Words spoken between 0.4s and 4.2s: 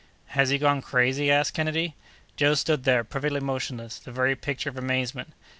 he gone crazy?" asked Kennedy. Joe stood there, perfectly motionless, the